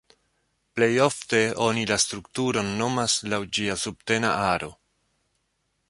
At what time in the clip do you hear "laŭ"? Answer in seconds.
3.35-3.41